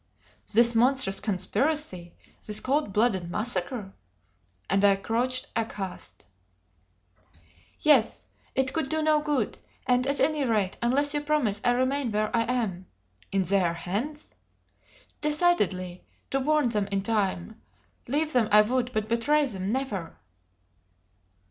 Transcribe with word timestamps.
"This 0.51 0.73
monstrous 0.73 1.19
conspiracy? 1.19 2.15
This 2.47 2.59
cold 2.59 2.91
blooded 2.91 3.29
massacre?" 3.29 3.93
And 4.67 4.83
I 4.83 4.95
crouched 4.95 5.45
aghast. 5.55 6.25
"Yes; 7.81 8.25
it 8.55 8.73
could 8.73 8.89
do 8.89 9.03
no 9.03 9.21
good; 9.21 9.59
and, 9.85 10.07
at 10.07 10.19
any 10.19 10.43
rate, 10.43 10.75
unless 10.81 11.13
you 11.13 11.21
promise 11.21 11.61
I 11.63 11.73
remain 11.73 12.11
where 12.11 12.35
I 12.35 12.45
am." 12.51 12.87
"In 13.31 13.43
their 13.43 13.75
hands?" 13.75 14.31
"Decidedly 15.21 16.03
to 16.31 16.39
warn 16.39 16.69
them 16.69 16.87
in 16.91 17.03
time. 17.03 17.61
Leave 18.07 18.33
them 18.33 18.49
I 18.51 18.63
would, 18.63 18.91
but 18.93 19.07
betray 19.07 19.45
them 19.45 19.71
never!" 19.71 20.17